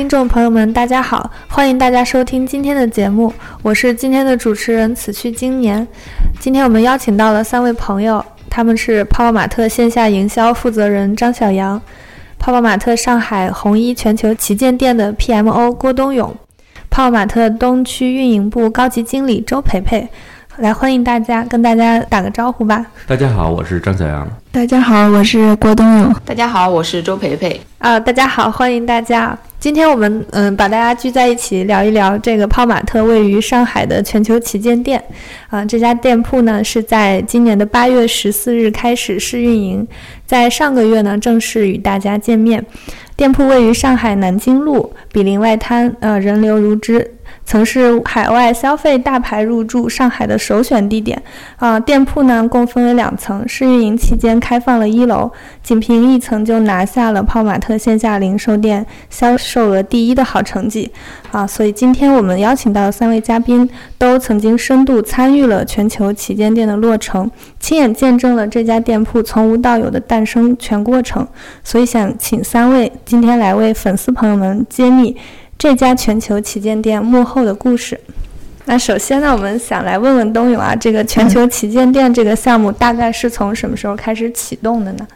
[0.00, 5.86] 听众朋友们，大家好，欢迎大家收听今天的节目，我是今天的主持人此去经年。
[6.40, 11.78] 今天我们邀请到了三位朋友，他们是泡泡玛特线下营销负责人张小杨，
[12.38, 16.34] 泡泡玛特上海红衣全球旗舰店的 PMO 郭东勇，
[16.88, 20.08] 泡泡玛特东区运营部高级经理周培培。
[20.60, 22.84] 来，欢迎大家，跟大家打个招呼吧。
[23.06, 24.28] 大家好，我是张小杨。
[24.52, 26.14] 大家好，我是郭冬勇。
[26.22, 27.58] 大家好，我是周培培。
[27.78, 29.36] 啊，大家好，欢迎大家。
[29.58, 35.02] 今天我们嗯，把大家聚在一起聊一聊这个泡玛特位于上海的全球旗舰店。
[35.48, 39.88] 啊，这家店铺呢是在今年的八月十四日开始试运营，
[40.26, 42.62] 在上个月呢正式与大家见面。
[43.16, 47.14] 店铺位于上海南京路，毗邻外滩，呃，人流如织。
[47.44, 51.20] 曾是海外消费大牌入驻上海的首选地点
[51.56, 51.80] 啊！
[51.80, 55.30] 店铺呢共分为两层，试运营期间开放了一楼，
[55.62, 60.90] 仅凭一层就拿下了泡玛特线下零售店销售额第一的好成绩
[61.32, 61.44] 啊！
[61.44, 67.28] 所以今天我们邀请到的三位嘉宾都曾经深度参与了全球旗舰店的落成，
[67.58, 71.26] 亲眼见证了这家店铺从无到有的诞生全过程，
[71.64, 75.16] 所以想请三位今天来为粉丝朋友们揭秘。
[75.60, 78.00] 这家全球旗舰店幕后的故事。
[78.64, 85.06] 那首先呢，我们想来问问东勇啊，这个全球旗舰店这个项目大概是从什么时候开始启动的呢？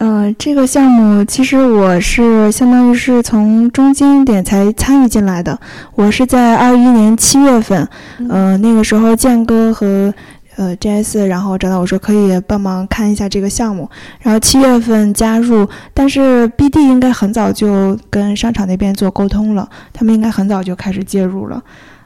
[0.00, 5.58] 嗯，这个项目其实我是相当于是从中间点才参与进来的。
[5.94, 7.88] 我是在二一年七月份，
[8.28, 10.12] 嗯，那个时候建哥和。
[10.56, 11.26] 呃，J.S.
[11.26, 13.88] 然后找到我说可以帮忙看一下这个项目，
[14.20, 16.80] 然后七月份加入，但是 B.D.
[16.80, 21.62] 应该很早就跟商场那边做沟通了，他们应该很早就开始介入了。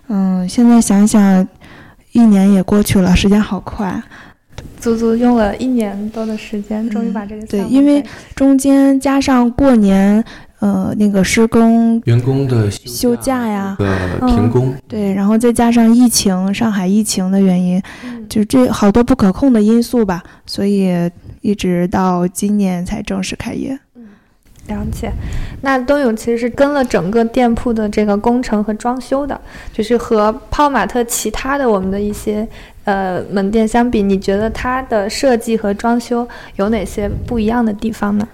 [0.08, 1.46] 嗯，现在想想，
[2.12, 4.02] 一年也过去了，时间好快，
[4.80, 8.04] 足足用了一年多的时间，终于把这个对，因为
[8.34, 10.24] 中间加上过年。
[10.60, 17.80] 呃，那个施工员工的休假呀，呃，停工，对，然后再加上疫情，上海疫情的原因，
[18.28, 20.92] 就这好多不可控的因素吧，所以
[21.42, 23.78] 一直到今年才正式开业。
[23.94, 24.08] 嗯，
[24.66, 25.12] 了解。
[25.60, 29.40] 那东勇其实是跟了整个店铺的这个工程和装修的，
[29.72, 32.46] 就是和泡玛特其他的我们的一些
[32.82, 38.26] 呃门店相比，你觉得它的设计和装修有哪些不一样的地方呢？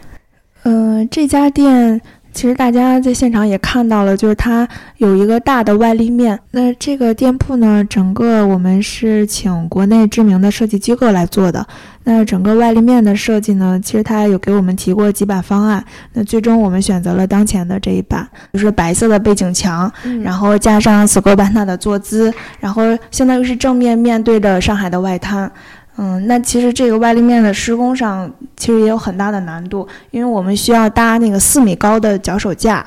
[0.67, 2.01] 嗯，这家店
[2.35, 4.69] 其实大家在现场也看到了，就是它
[4.99, 6.39] 有一个大的外立面。
[6.51, 11.65] 那这个店铺呢，整个我们是请国内知名的设计机构来做的。
[12.03, 15.83] 那整个外立面的设计呢，其实它有给我们提过几版方案。
[16.13, 19.91] 那最终我们选择了当前的这一版，就是白色的背景墙，
[20.23, 25.51] 然后加上斯柯班纳的坐姿，然后相当于是正面面对着上海的外滩。
[25.97, 32.85] 嗯，那其实这个外立面的施工上其实也有很大的难度，因为我们需要搭那个四米高的脚手架，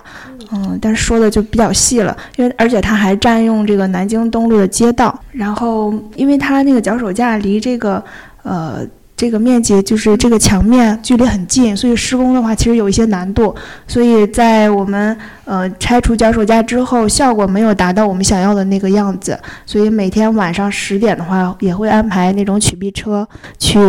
[0.51, 8.03] 嗯，但是说的就比较细了，因为而且它还占用这个南京东路的街道，然后因为它那个脚手架离这个
[8.44, 8.85] 呃。
[9.19, 13.55] 这个面积就是这个墙面距离很近，所以施工的话其实有一些难度。
[13.88, 19.35] 所以在我们呃拆除脚手架之后，效果没有达到我们想要的那个样子。
[19.66, 23.79] 所以每天晚上十点的话，也会安排那种取臂车去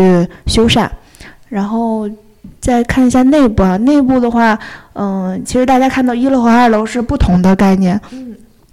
[0.47, 0.89] 修缮。
[1.49, 2.09] 然后
[2.61, 4.59] 再看一下内部啊，内部的话，
[4.95, 8.01] 嗯，其实大家看到一楼和二楼是不同的概念。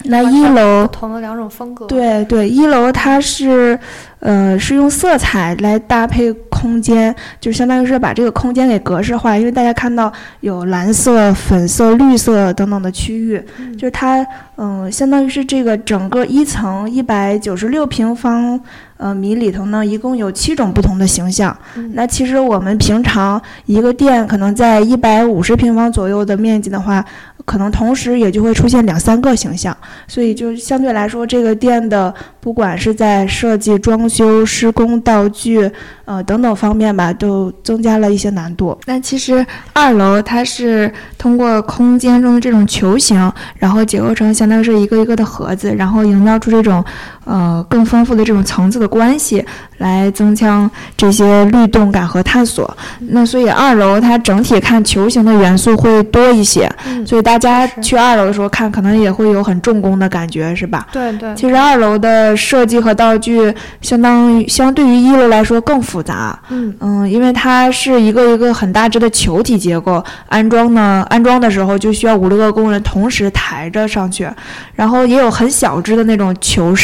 [0.08, 1.86] 那一楼不同的两种风格。
[1.88, 3.78] 对对，一楼它是。
[4.22, 9.38] 呃，是用色彩来搭配空间，就相当于是把这个空间给格式化。
[9.38, 13.40] 因为大家看到有蓝色、粉色、绿色等等的区域，
[13.74, 14.26] 就是它，
[14.58, 18.60] 嗯，相当于是这个整个一层一百九十六平方
[18.98, 21.56] 呃米里头呢，一共有七种不同的形象。
[21.94, 27.06] 那其实我们平常一个店可能在一百五十平方左右的面积的话，
[27.46, 29.76] 可能同时也就会出现两三个形象，
[30.08, 33.96] 所以就相对来说，这个店的不管是在设计装。
[34.16, 35.70] 修施工道具，
[36.06, 38.78] 呃等等方面吧，都增加了一些难度。
[38.86, 46.82] 那其实二楼它是通过空间中的这种球形，然后结构成相当于是一个一个的盒子，然后营造出这种
[47.26, 49.46] 呃更丰富的这种层次的关系，
[49.80, 52.66] 来增强这些律动感和探索。
[53.10, 56.72] 那所以二楼它整体看球形的元素会多一些，
[57.06, 60.88] 所以大家去二楼的时候看，可能也会有很重工的感觉，是吧？
[60.94, 61.36] 对对。
[61.36, 64.02] 其实二楼的设计和道具相。
[64.06, 74.30] 当于相对于一楼来说更复杂，嗯嗯，因为它是一个一个很大只的球体结构，安装呢，安装的时候就需要五六个工人同时抬着上去，
[74.76, 76.76] 然后也有很小只的那种球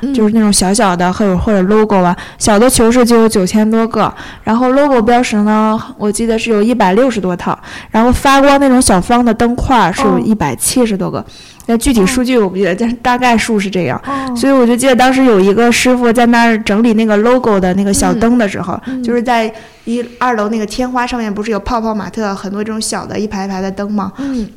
[0.00, 4.12] 室，就是那种小小的，或者或者 logo 啊，小的球饰就有九千多个，
[4.44, 7.58] 然后 logo 标识呢，我记得是有一百六十多套，
[7.90, 11.24] 然后发光那种小方的灯块是有一百七十多个。
[11.68, 14.00] 那具体数据我不记得，但是大概数是这样。
[14.36, 19.52] 所以我就记得当时有一个师傅在那儿整理那个 logo 的那个小灯的时候，就是在
[19.84, 24.12] 一二楼那个天花上面不是有泡泡玛特很多这种小的一排一排的灯吗？
[24.18, 24.48] 嗯，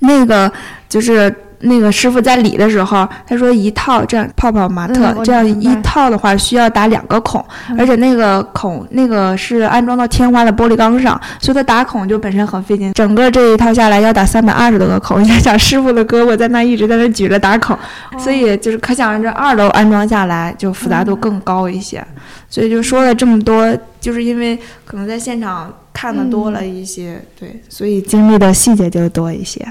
[0.00, 0.50] 那个
[0.88, 7.44] 就是那个师傅在理的时候，他说一套这样泡泡玛特这样一套的话需要打两个孔，
[7.76, 12.92] 而且那个孔那个是安装到天花的玻璃钢上，所以它打孔就本身很费劲。
[12.92, 17.76] 整个这一套下来要打三百二十多个孔，你想师傅的胳膊在那一直在那举着打孔，
[18.18, 22.04] 所以就是可想而知二楼安装下来就复杂度更高一些。
[22.48, 29.66] 所以就说了这么多，就是因为可能在现场看的多了一些，对，所以经历的细节就多一些。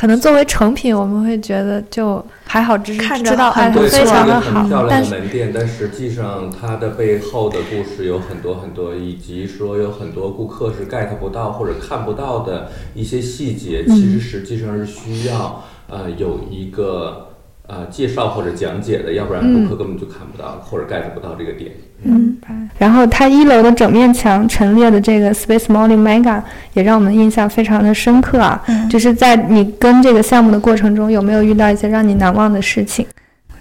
[0.00, 4.86] 可能作为成品，我们会觉得就还好，只是看知道哎非常的好。
[4.88, 17.26] 但是门店，但实际上它的背后的故事有很多很多，以及说有很多顾客是 get 不到或者看不到的一些细节，其实实际上是需要呃有一个。
[17.70, 21.70] 呃，介绍或者讲解的，要不然顾客根本就看不到或者 get 不到这个点。
[22.02, 22.36] 嗯，
[22.78, 28.60] 然后它一楼的整面墙陈列的这个 Space Modeling Mega 也让我们印象非常的深刻啊。
[28.66, 33.06] 嗯，就是在你跟这个项目的过程中，有没有遇到一些让你难忘的事情？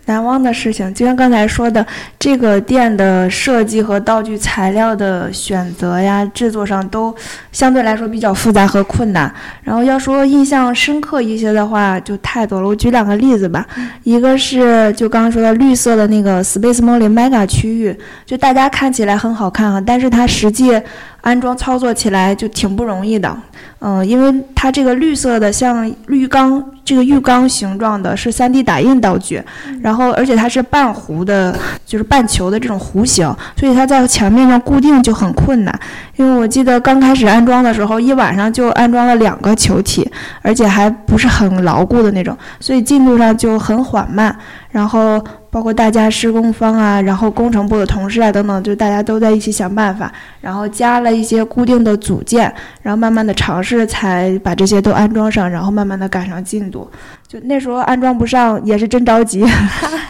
[0.10, 1.86] 难忘的事情，就像刚才说的，
[2.18, 7.16] 这个店的设计和道具材料的选择呀，制作上都
[7.52, 9.32] 相对来说比较复杂和困难。
[9.64, 12.68] 然后要说印象深刻一些的话，就太多了。
[12.68, 13.64] 我举两个例子吧，
[14.04, 17.96] 一个是就刚刚说的绿色的那个 Space m o l l y Mega 区域，
[18.26, 20.72] 就大家看起来很好看啊，但是它实际
[21.30, 23.38] 安装操作起来就挺不容易的。
[23.82, 29.42] 嗯，因为它这个绿色的像浴缸，这个浴缸形状的是 3D 打印道具，
[29.82, 35.80] 然后而且它是半弧的，就是半球的这种弧形，所以它在墙面上固定就很困难。
[36.18, 40.10] 因为我记得刚开始安装的时候，一晚上就安装了两个球体，
[40.42, 44.36] 而且还不是很牢固的那种，所以进度上就很缓慢。
[44.72, 45.24] 然后。
[45.52, 50.12] 包括大家施工方啊，然后工程部的同事啊等等，就大家都在一起想办法，
[50.42, 56.90] 然后加了一些固定的组件，然后慢慢的尝试才把这些都安装上，然后慢慢的赶上进度。
[57.28, 59.40] 就那时候安装不上也是真着急，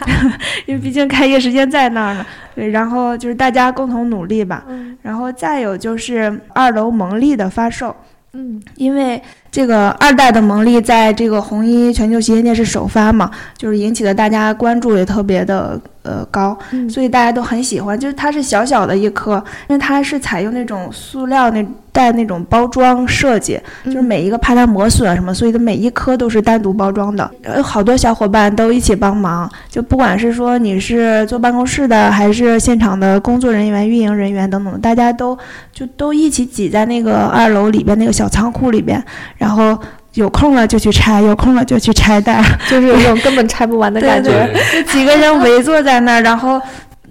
[0.66, 2.24] 因为毕竟开业时间在那儿呢。
[2.54, 4.64] 对，然后就是大家共同努力吧。
[5.02, 7.94] 然后再有就是二楼蒙利的发售，
[8.32, 9.20] 嗯，因为。
[9.52, 13.28] 这个二代的蒙力在这个红衣全球旗舰店是首发嘛，
[13.58, 16.56] 就是引起了大家关注也特别的呃高，
[16.88, 17.98] 所以大家都很喜欢。
[17.98, 27.28] 就是它是小小的一颗，因为它是采用那种塑料那带那种包装设计，就是每一个怕它磨损什么，所以它每一颗都是单独包装的。
[27.56, 35.36] 有好多小伙伴都一起帮忙，就不管是说你是坐办公室的，还是现场的工作人员、运营人员等等，大家都
[35.72, 39.02] 就都一起挤在那个二楼里边那个小仓库里边。
[39.36, 39.78] 然后
[40.14, 44.30] 有空了就去拆，有空了就去拆袋， 就是有种根本拆不完的 感觉。
[44.72, 46.60] 就几个人围坐在那儿，然后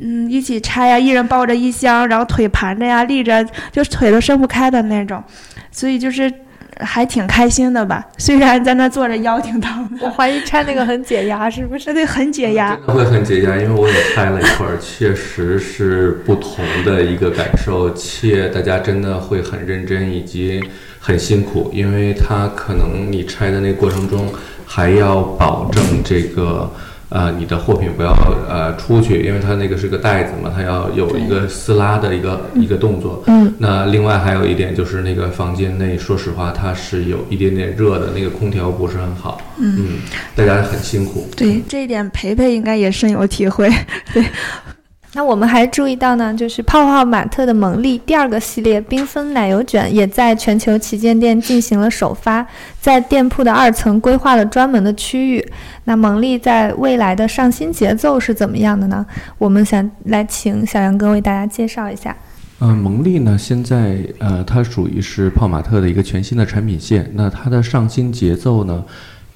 [0.02, 5.24] 嗯一起拆呀，一人抱着一箱，然后腿盘着呀，立着，就腿都伸不开的那种。
[5.72, 6.30] 所以就是
[6.80, 9.98] 还挺开心的吧，虽然在那坐着腰挺疼的。
[10.06, 11.94] 我怀疑拆那个很解压，是不是？
[11.94, 12.76] 对，很解压。
[12.76, 20.62] 真的会很解压，因为我也拆了一会儿，确实是不同的一个感受，且大家真的会很认真，以及。
[21.10, 24.32] 很辛苦，因为它可能你拆的那过程中
[24.64, 26.72] 还要保证这个
[27.10, 28.14] 呃你的货品不要
[28.48, 33.24] 呃出去，因为它那个是个袋子嘛，它要有一个撕拉的一个一个动作。
[33.26, 33.52] 嗯。
[33.58, 39.42] 那另外还有一点就是那个房间内，说实话它是有一点点热的，那个空调不是很好。
[39.58, 40.02] 嗯。
[40.36, 41.28] 大家很辛苦。
[41.36, 43.68] 对这一点，培培应该也深有体会。
[44.14, 44.24] 对。
[45.14, 52.46] 那我们还注意到呢，就是泡泡玛特的蒙利第二个系列缤纷奶油卷也在全球旗舰店进行了首发，
[52.80, 55.52] 在店铺的二层规划了专门的区域。
[55.86, 59.04] 那蒙利在未来的上新节奏是怎么样的呢？
[59.40, 62.16] 我们想来请小杨哥为大家介绍一下。
[62.60, 67.10] 嗯，蒙利呢，现在呃，它属于是泡玛特的一个全新的产品线。
[67.16, 68.86] 那它的上新节奏呢？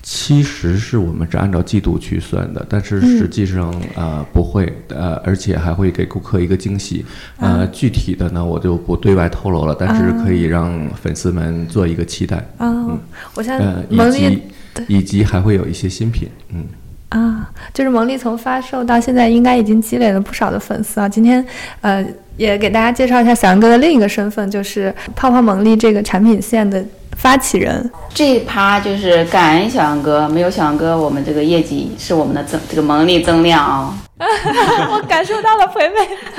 [0.03, 7.05] 其实是我们是按照季度去算的，但是实际上呃不会，呃而且还会给顾客一个惊喜，
[7.39, 12.45] 呃具体的呢我就不对外透露了，但是可以让粉丝们做一个期待。
[12.59, 12.99] 嗯，
[13.33, 14.41] 我现在、呃以及
[14.87, 16.65] 以及还会有一些新品，嗯。
[17.09, 21.07] 啊，就是蒙利从发售到现在，应该已经积累了不少的粉丝啊。
[21.07, 21.45] 今天，
[21.81, 22.03] 呃，
[22.37, 26.83] 也给大家介绍一下小杨哥的另一个身份，就是泡泡蒙利这个产品线的
[27.17, 27.89] 发起人。
[28.13, 33.93] 这一趴就是感恩小杨哥，没有小杨哥，我们这个业绩是我们的增这个蒙利增量啊。
[34.91, 35.95] 我感受到了培培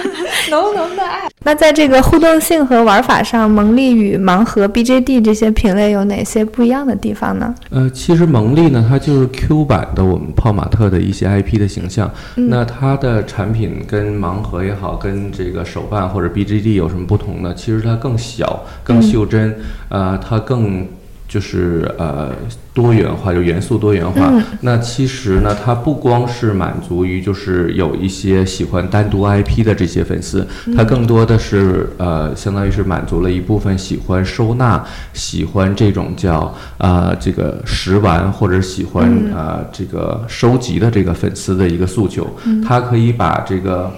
[0.50, 1.29] 浓浓的爱。
[1.43, 7.55] 那在这个互动性和玩法上，蒙利与盲盒、BJD 这些品类有哪些不一样的地方呢？
[7.71, 12.11] 呃，其实蒙利呢，它就是 Q 版的我们泡玛特的一些 IP 的形象。
[12.35, 17.53] 那它的产品跟盲盒也好，跟这个手办或者 BJD 有什么不同呢？
[17.55, 19.55] 其实它更小、更袖珍，
[19.88, 20.87] 呃，它更。
[21.35, 22.31] 就是呃
[22.73, 24.33] 多元化，就元素多元化。
[24.61, 42.25] 那其实呢，它不光是满足于就是有一些喜欢单独 IP 的这些粉丝，它更多的是呃，相当于是满足了一部分喜欢收纳、喜欢这种叫啊这个食玩或者喜欢啊这个收集的这个粉丝的一个诉求。
[42.64, 43.93] 它可以把这个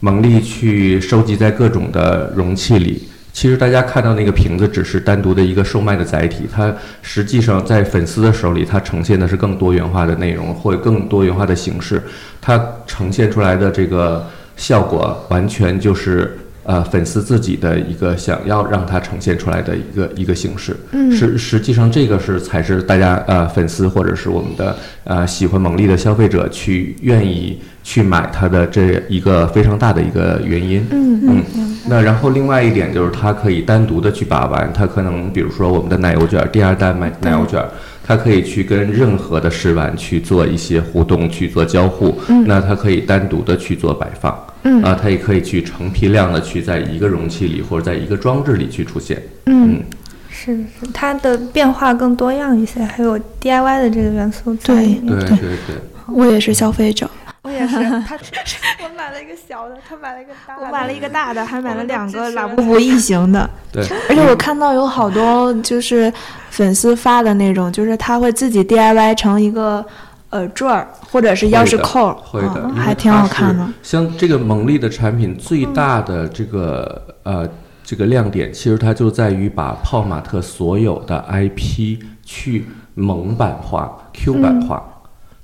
[0.00, 3.02] 蒙利去收集在各种的容器里。
[3.32, 12.02] 其实大家看到那个瓶子只是单独的一个售卖的载体，它实际上在粉丝的手里，它呈现的是更多元化的内容或者更多元化的形式，
[12.40, 16.36] 它呈现出来的这个效果完全就是
[16.70, 20.76] 呃粉丝自己的一个想要让它呈现出来的一个一个形式。
[20.92, 27.58] 嗯，实实际上这个是才是大家呃粉丝或者是我们的呃喜欢蒙利的消费者去愿意。
[27.82, 37.64] 去买它的这一个非常大的一个原因，嗯嗯，那然后另外一点就是它可以单独的去把玩，它可能比如说我们的奶油卷第二代奶奶油卷，
[38.06, 44.82] 它可以去跟任何的试玩去做一些互动，去做交互，那它可以单独的去做摆放，嗯。
[44.82, 49.82] 啊，它也可以去成批量的去在一个容器里或者在一个装置里去出现，嗯，
[50.28, 55.38] 是是，它的变化更多样一些，还有 DIY 的这个元素，对对对。
[55.38, 55.76] 对，
[56.06, 57.08] 我也是消费者。
[57.42, 58.18] 我也是，他
[58.84, 63.48] 我买了一个小的，他买了一个大的，我买了一个大的，还买了两个拉布布异形的。
[63.72, 66.12] 对，而且我看到有好多就是
[66.50, 69.84] 粉丝发的那种，就是他会自己 DIY 成一个
[70.30, 73.66] 呃坠儿或者是钥匙扣，会的，还挺好看的。
[73.82, 77.48] 像这个蒙利的产品最大的这个呃
[77.84, 84.82] 这个亮点，其实它就在于把泡玛特所有的 IP 去蒙版化、Q 版化。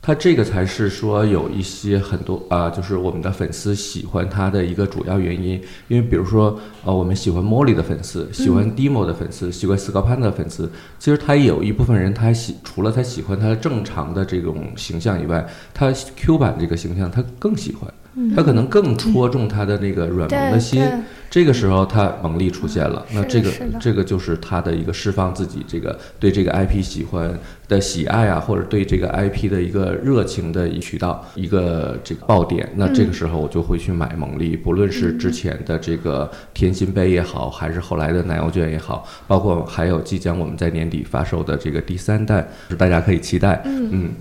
[0.07, 5.61] 它这个才是说有一些很多啊，就是我们的粉丝喜欢它的一个主要原因。
[5.89, 10.71] 因为比如说，呃，我们喜欢 Molly 的粉丝，喜欢 Demo 的粉丝，喜欢 s c a p a n 的粉丝，
[11.01, 15.45] 其实他也有一部分人，他喜除了他喜欢他正常的这种形象以外，
[15.75, 17.93] 他 Q 版这个形象他更喜欢。
[18.35, 20.83] 他可能更戳中他的那个软萌的心，
[21.29, 32.67] 这个时候他蒙力出现了，那这个这个就是他的一个释放自己这个对这个 IP 喜欢的喜爱啊，或者对这个 IP 的一个热情的一渠道，一个这个爆点。
[32.77, 43.61] 那这个时候我就会去买蒙力，不论是之前的这个甜心杯也好，还是后来的奶油卷也好，包括还有即将我们在年底发售的这个第三代，大家可以期待。
[43.67, 44.13] 嗯，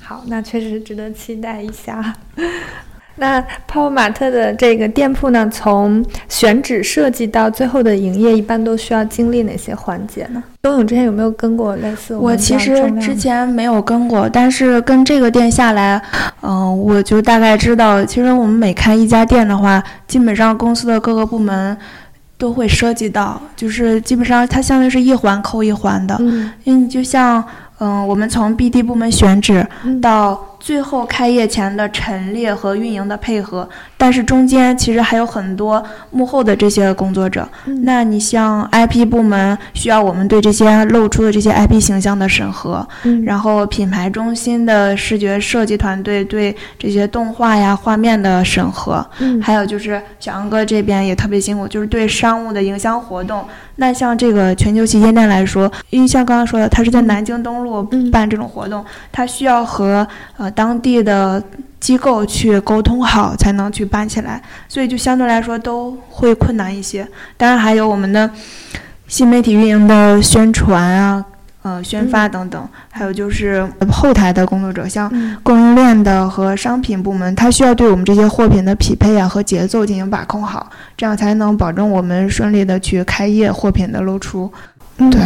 [0.00, 2.16] 好，那确实值得期待一下。
[3.16, 10.42] 那泡泡玛特的这个店铺呢，从选址设计到最后的营业，一般都需要经历哪些环节呢？
[10.62, 12.16] 东勇之前有没有跟过类似？
[12.16, 16.00] 我其实之前没有跟过，但是跟这个店下来，
[16.40, 21.76] 嗯，我就大概知道，其实我们每开一家店的话，基本上公司的各个部门
[22.38, 27.44] 都会涉及到，就是基本上它相当于是一环扣一环的，嗯，因为你就像，
[27.78, 29.66] 嗯，我们从 BD 部门选址
[30.00, 30.48] 到。
[30.62, 37.48] 最后开业前的陈列和运营的配合，但是中间其实还有很多幕后的这些工作者。
[37.82, 42.86] 那你像 IP 部门需要我们对这些露出的这些 IP 形象的审核，
[43.24, 49.04] 然后品牌中心的视觉设计团队对这些动画呀画面的审核，
[49.42, 53.44] 还有就是小杨哥这边也特别辛苦，就是对商务的营销活动。
[53.76, 61.42] 那像这个全球旗舰店来说，因为像刚刚说的，它是在南京东路办这种活动，它需要和呃当地的
[61.80, 67.06] 机构去沟通好，才能去办起来，所以就相对来说都会困难一些。
[67.36, 68.30] 当然还有我们的
[69.08, 71.24] 新媒体运营的宣传啊。
[71.64, 75.08] 呃，宣发等等，还有就是后台的工作者，像
[75.44, 84.52] 供应链的和商品部门，他需要对我们这些货品的匹配啊和节奏进行把控好，这样才能保证我们顺利的去开业，货品的露出。
[84.96, 85.20] 对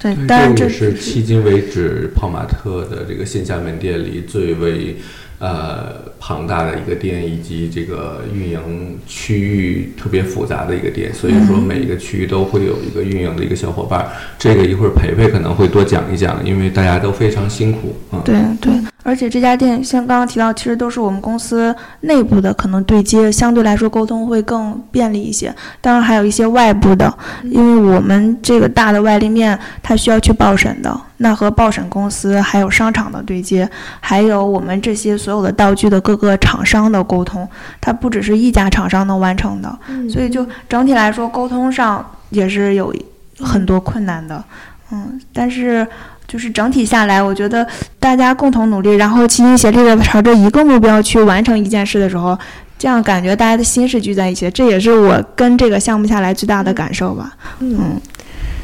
[0.00, 4.96] 对，当然这是迄今为止泡玛特的这个线下门店里最为。
[5.42, 14.06] 呃，庞大的一个店，以及这个运营区域特别复杂的一个店，所以说每一个区域都会有一个运营的一个小伙伴。
[14.38, 18.20] 这个一会儿培培可能会多讲一讲，因为大家都非常辛苦啊。
[18.22, 18.70] 对对，
[19.02, 25.54] 而且这家店像刚刚提到，其实都是我们公司内部的，可能对接相对来说沟通会更便利一些。
[25.80, 27.12] 当然还有一些外部的，
[27.44, 33.68] 因为我们这个大的外立面它需要去报审的，那和报审公司还有商场的对接，
[34.00, 37.48] 还有我们这些所有的道具的各个厂商的沟通，
[37.80, 39.78] 它不只是一家厂商能完成的，
[40.10, 42.94] 所以就整体来说沟通上也是有
[43.40, 44.44] 很多困难的。
[44.92, 45.86] 嗯，但是。
[46.30, 47.66] 就是整体下来，我觉得
[47.98, 52.38] 大家共同努力，然后齐心协力的朝着一个目标去完成一件事的时候，
[52.78, 54.48] 这样感觉大家的心是聚在一起。
[54.52, 57.32] 这也是我跟这个项目下来最大的感受吧。
[57.58, 58.00] 嗯，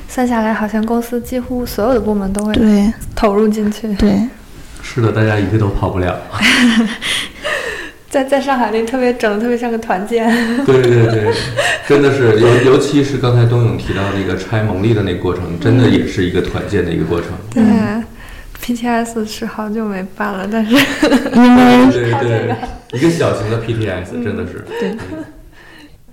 [0.09, 3.93] 算下来，好像公司几乎所有的部门都会对投入进去。
[3.95, 4.17] 对，
[4.81, 6.17] 是的，大家一个都跑不了。
[8.17, 10.27] 在在上海那特别整的特别像个团建。
[10.65, 11.35] 对对对，
[11.87, 17.29] 真的是尤尤其是刚才冬勇提到那个拆蒙利的那个过程，真的也是一个团建的一个过程。
[17.53, 17.63] 对
[18.65, 22.57] ，PTS 是好久没办了，但是因为对对，
[22.95, 24.97] 一个小型的 PTS 真的是对。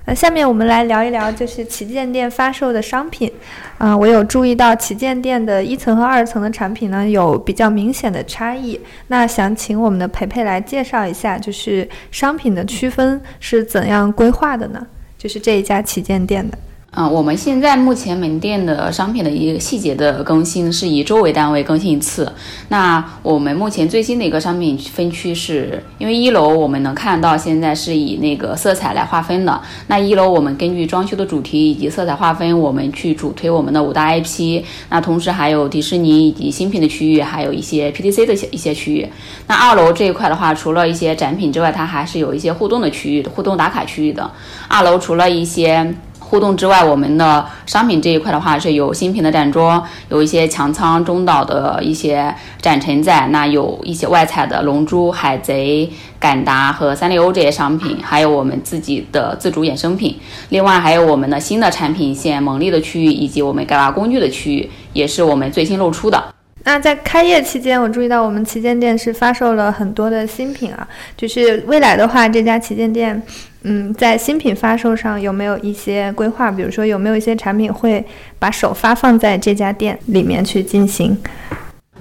[0.06, 3.32] 那下面我们来聊一聊，就是旗舰店发售的商品。
[3.78, 8.80] 啊，我有注意到旗舰店的一层和二层的产品呢，有比较明显的差异。
[9.08, 14.86] 那想请我们的培培来介绍一下，就是商品的区分是怎样规划的呢？
[15.18, 16.58] 就是这一家旗舰店的。
[16.96, 22.32] 嗯，我们现在目前门店的商品的一个细节的更新是以周为单位更新一次。
[22.68, 29.60] 那我们目前最新的一个商品分区是，因为一楼我们能看到现在是以那个色彩来划分的。
[29.88, 34.64] 那一楼我们根据装修的主题以及色彩划分，我们去主推我们的五大 IP。
[34.90, 39.10] 那同时还有迪士尼以及新品的区域，还有一些 PTC 的一些一些区域。
[39.48, 44.30] 那二楼这一块的话，除了一些展品之外，它还是有一些互动的区域，互动打卡区域的。
[44.68, 45.92] 二楼除了一些。
[46.24, 55.88] 互动之外，我们的商品这一块的话是有新品的展桌，有一些强仓中岛的一些展陈在，那有一些外采的龙珠、海贼、
[56.20, 60.18] 敢达和三丽鸥这些商品，还有我们自己的自主衍生品。
[60.50, 66.33] 另外还有我们的新的产品线蒙利的区域，以及我们盖瓦工具的区域，也是我们最新露出的。
[66.64, 73.22] 那在开业期间，我注意到我们旗舰店是发售了很多的新品啊，就是未来的话，这家旗舰店。
[73.66, 76.52] 嗯，在新品发售上有没有一些规划？
[76.52, 78.06] 比如说，有没有一些产品会
[78.38, 81.18] 把首发放在这家店里面去进行？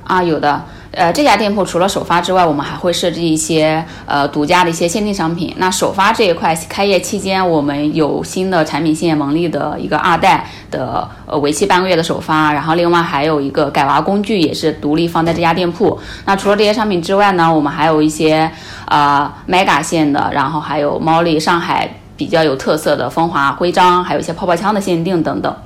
[0.02, 0.64] 啊，有的。
[0.92, 5.54] 呃，这家店铺除了首发之外，我们还会设置一些呃独家的一些限定商品。
[5.56, 12.52] 那首发这一块，开业期间我们有新的产品线，蒙利的一个二代的呃为期半个月的首发。
[12.52, 15.98] 然后另外还有一个改娃工具也是独立放在这家店铺。
[16.26, 18.50] 那除了这些商品之外呢，我们还有一些
[18.84, 25.56] 啊 mega 线的，然后还有猫丽上海比较有特色的风华徽章，还有一些泡泡枪的限定等等。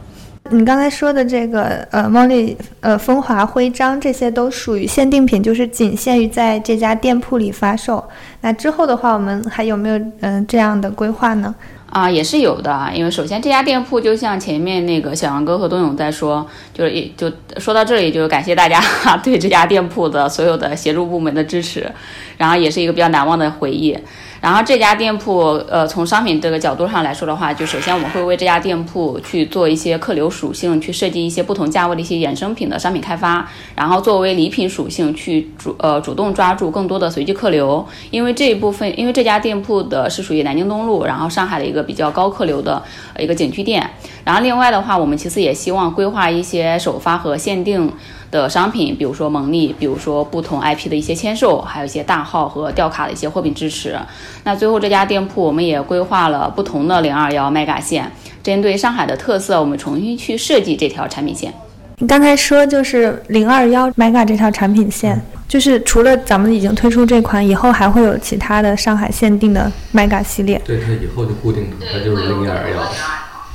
[0.51, 8.05] 你刚才说的这个呃，猫丽呃，风华徽章这些都属于限定品，就是仅限于在这家店铺里发售。
[8.41, 11.55] 那之后的话，我们还有没有嗯这样的规划呢？
[11.91, 12.91] 啊，也是有的。
[12.95, 18.81] 因为首先这家店铺就像前面那个小杨哥和东勇在说，就是也就说到这里，就是感谢大家
[19.23, 21.91] 对这家店铺的所有的协助部门的支持，
[22.37, 23.97] 然后也是一个比较难忘的回忆。
[24.41, 42.83] 然后这家店铺，呃，从商品这个角度上来说的话，就首先我们会为这家店铺去做一些客流属性，去设计一些不同价位的一些衍生品的商品开发，然后作为礼品属性去主呃主动抓住更多的随机客流，因为这一部分，因为这家店铺的是属于南京东路，然后上海的一个比较高客流的
[43.19, 43.89] 一个景区店，
[44.25, 47.91] 然后另外的话，我们其次也希望规划一些首发和限定。
[48.31, 53.99] 的商品，比如说蒙利，比如说不同 IP 的一些签售，还有一些大号和吊卡的一些货品支持。
[54.45, 58.11] 那最后这家店铺，我们也规划了不同的零二幺 mega 线，
[58.43, 61.53] 针对上海的特色，我们重新去设计这条产品线。
[61.99, 70.61] 你刚才说就是零二幺 mega 这条产品线，就是除了咱们已经推出这款，以后还会有其他的上海限定的 mega 系列。
[70.65, 72.83] 对，它以后就固定的，它就是零二幺。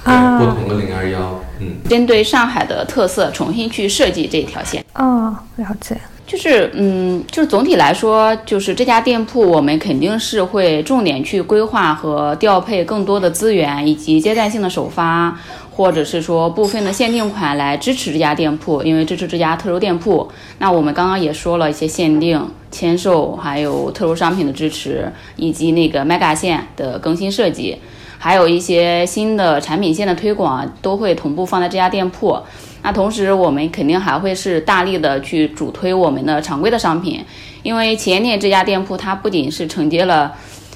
[0.03, 4.83] 啊，不同的零二幺，嗯，针对上海的特色重新去设计这条线。
[4.95, 5.95] 哦，了解。
[6.25, 15.37] 就是，嗯，就是总体来说，就是这家店铺我们肯定是会重点去规划和调配更多的资源，以及阶段性的首发，
[15.71, 20.31] 或者是说部分的限定款来支持这家店铺，因为支持这家特殊店铺。
[20.59, 27.77] 那我们刚刚也说了一些限定、签售，还有特殊商品的支持，以及那个 mega 线的更新设计。
[28.23, 32.39] 还有一些新的产品线的推广都会同步放在这家店铺。
[32.83, 37.25] 那同时，我们肯定还会是大力的去主推我们的常规的商品，
[37.63, 40.31] 因为旗舰店这家店铺它不仅是承接了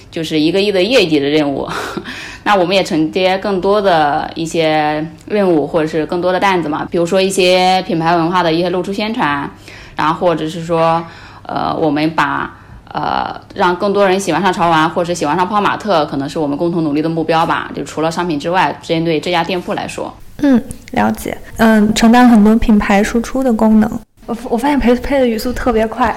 [0.09, 1.69] 就是一个亿的业绩的任务，
[2.45, 9.47] 那我们也承接更多的一些任务或者是更多的担子嘛，比如说一些品牌文化的一些露出宣传，
[9.95, 11.05] 然后或者是说。
[11.47, 12.51] 呃，我们把
[12.95, 17.69] 呃让更多人喜欢上潮玩，或者喜欢上泡玛特，可能是我们共同努力的目标吧。
[17.75, 23.99] 就除了商品之外，针对这家店铺来说，嗯，了解，嗯，承担很多品牌输出的功能。
[24.25, 26.15] 我我发现培培的语速特别快。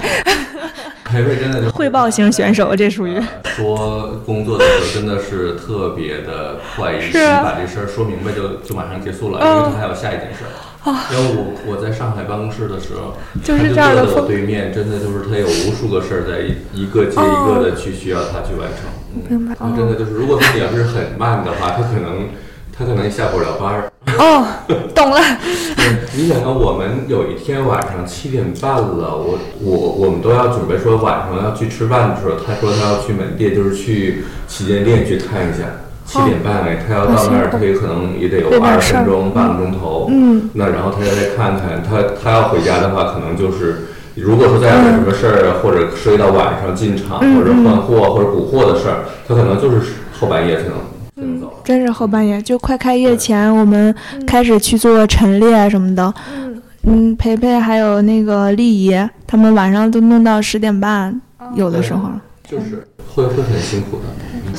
[1.03, 10.51] 培培真的就 汇报型选手，这属于说工作的时候真的是特别的快，一气把这事儿说明白就就马上结束了，因为他还有下一件事儿。
[10.85, 13.13] 因为我我在上海办公室的时候，
[13.43, 14.05] 就是这样的。
[14.15, 16.39] 我对面真的就是他有无数个事儿在
[16.73, 18.89] 一个接一个的去需要他去完成。
[19.29, 19.55] 明白。
[19.75, 22.29] 真的就是，如果他要是很慢的话，他可能。
[22.79, 24.47] 他可能下不了班儿哦，
[24.95, 25.19] 懂了。
[26.15, 35.65] 你想想，我们有一天晚上七点半了，我我我们都要准备说晚上要去吃饭的时候，他说他要去门店，就是去旗舰店去看一下。
[36.09, 40.07] 七点半哎，他要到那儿，他也可能也得有二十分钟、半个钟头。
[40.09, 40.49] 嗯。
[40.53, 50.73] 那然后他再看看，他他要回家的话，可能就是如果说再有什么事儿，或者涉及到晚上进场或者换货或者补货的事儿，他可能就是后半夜才能。
[51.17, 53.93] 嗯，真是后半夜，就快开业前，我们
[54.25, 56.11] 开始去做陈列什么的。
[56.35, 56.61] 嗯。
[56.83, 61.21] 嗯，培培还有那个丽姨，他们晚上都弄到十点半，
[61.53, 62.09] 有的时候。
[62.49, 64.03] 就是会会很辛苦的。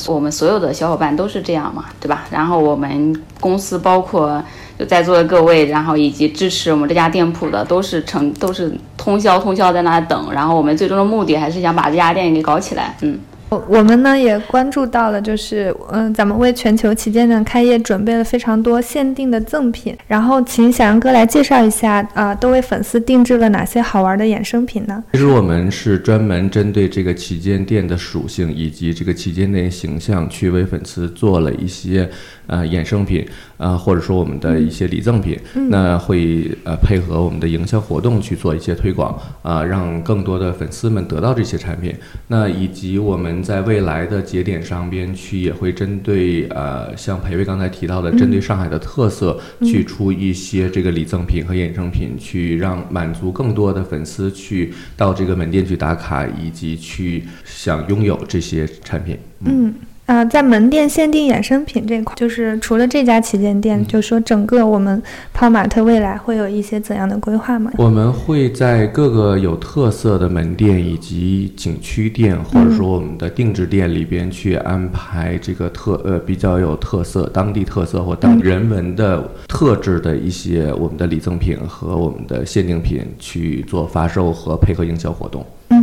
[0.06, 2.24] 我们所有的小伙伴都是这样嘛，对吧？
[2.30, 4.42] 然后我们公司包括
[4.78, 10.32] 就在座的各位，然后以及支持我们这家店铺的，都是成都是通宵通宵在那等。
[10.32, 12.96] 然后我们最终的目的还是想把这家店给搞起来。
[13.00, 13.18] 嗯。
[13.68, 25.02] 我们呢也关注到了，就是嗯，咱们为全球旗舰店开业准备了非常多限定的赠品，然后请小杨哥来介绍一下啊，都为粉丝定制了哪些好玩的衍生品呢？
[25.12, 32.08] 其实我们是专门针对这个旗舰店的属性以及这个旗舰店形象，去为粉丝做了一些
[32.46, 35.36] 呃衍生品啊，或者说我们的一些礼赠品，
[35.68, 41.92] 那会呃配合我们的营销活动去做一些推广啊，让更多的粉丝们得到这些产品，
[42.28, 43.39] 那以及我们。
[43.42, 59.18] 在未来的节点上边去，也会针对呃，像培培刚才提到的，针对上海的特色，去出一些这个礼赠品和衍生品，去让满足更多的粉丝去到这个门店去打卡，以及去想拥有这些产品。
[59.44, 59.74] 嗯。
[60.10, 65.00] 呃，在门店限定衍生品这块，就是除了这家旗舰店，就说整个我们
[65.32, 67.70] 泡玛特未来会有一些怎样的规划吗？
[67.76, 85.46] 我们会在各个有特色的门店以及景区店，或者说我们的定制店里边去安排这个特呃比较有特色、当地特色或当人文的特质的一些我们的礼赠品和我们的限定品去做发售和配合营销活动。
[85.68, 85.79] 嗯。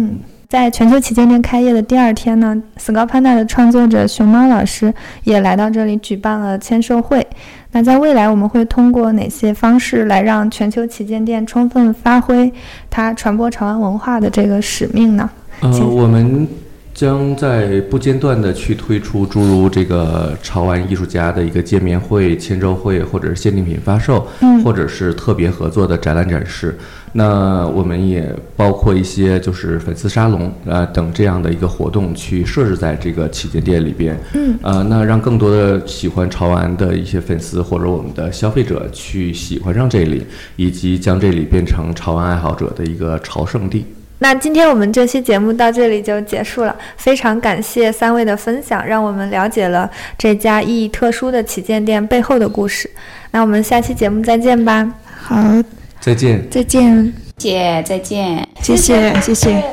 [0.49, 4.93] 在全球旗舰店开业的第二天呢，Sculpanda 的创作者熊猫老师
[5.25, 7.25] 也来到这里举办了签售会。
[7.73, 12.51] 那在未来，我们会通过哪些方式来让全球旗舰店充分发挥
[12.89, 15.29] 它传播潮玩文化的这个使命呢？
[15.60, 16.47] 呃，我们。
[16.97, 24.27] 将在不间断的去推出诸如这个潮玩艺术家的一个见面会、签售会，或者是限定品发售，
[24.63, 26.75] 或者是特别合作的展览展示。
[27.13, 34.17] 那我们也包括一些就是粉丝沙龙啊等这样的一个活动，去设置在这个旗舰店里边。
[34.33, 43.86] 嗯，呃，那让更多的喜欢潮玩的一些粉丝或者我们的消费者去喜欢上这里，以及将这里变成潮玩爱好者的一个潮圣地。
[44.19, 52.89] 那今天我们这期节目到这里就结束了，非常感谢三位的分享，让我们了解了这家意义特殊的旗舰店背后的故事。
[53.32, 54.91] 那我们下期节目再见吧。
[55.15, 55.36] 好，
[55.99, 59.63] 再见，再见，姐，再见，谢谢，谢谢。